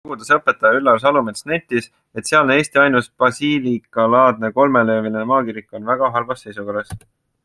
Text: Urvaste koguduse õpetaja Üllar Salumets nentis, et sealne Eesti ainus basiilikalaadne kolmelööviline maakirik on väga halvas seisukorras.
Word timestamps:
Urvaste 0.03 0.09
koguduse 0.11 0.35
õpetaja 0.37 0.77
Üllar 0.77 1.01
Salumets 1.01 1.43
nentis, 1.49 1.87
et 2.21 2.29
sealne 2.31 2.55
Eesti 2.61 2.81
ainus 2.83 3.09
basiilikalaadne 3.23 4.51
kolmelööviline 4.59 5.27
maakirik 5.33 5.77
on 5.81 5.87
väga 5.91 6.11
halvas 6.17 6.43
seisukorras. 6.47 6.95